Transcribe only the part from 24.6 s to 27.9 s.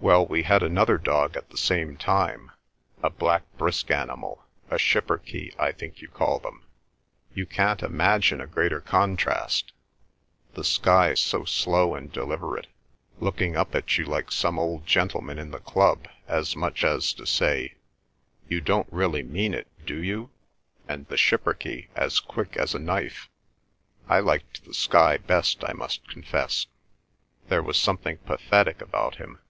the Skye best, I must confess. There was